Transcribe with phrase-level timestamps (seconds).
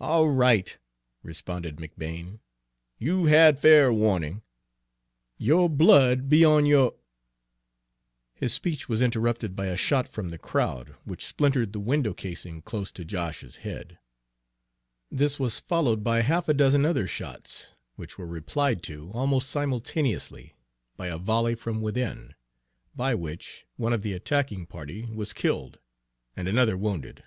[0.00, 0.76] "All right,"
[1.22, 2.40] responded McBane.
[2.98, 4.42] "You've had fair warning.
[5.38, 6.96] Your blood be on your"
[8.34, 12.60] His speech was interrupted by a shot from the crowd, which splintered the window casing
[12.60, 13.98] close to Josh's head.
[15.12, 20.56] This was followed by half a dozen other shots, which were replied to, almost simultaneously,
[20.96, 22.34] by a volley from within,
[22.96, 25.78] by which one of the attacking party was killed
[26.36, 27.22] and another wounded.